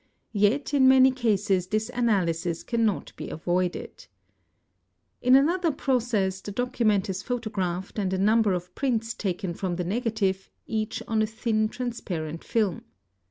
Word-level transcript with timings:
Yet 0.33 0.73
in 0.73 0.87
many 0.87 1.11
cases 1.11 1.67
this 1.67 1.91
analysis 1.93 2.63
cannot 2.63 3.15
be 3.15 3.29
avoided 3.29 4.07
"49, 5.21 5.21
In 5.21 5.35
another 5.35 5.71
process 5.71 6.41
the 6.41 6.51
document 6.51 7.07
is 7.07 7.21
photographed 7.21 7.99
and 7.99 8.11
a 8.11 8.17
number 8.17 8.53
of 8.53 8.73
prints 8.73 9.13
taken 9.13 9.53
from 9.53 9.75
the 9.75 9.83
negative 9.83 10.49
each 10.65 11.03
on 11.07 11.21
a 11.21 11.27
thin 11.27 11.69
transparent 11.69 12.43
film. 12.43 12.81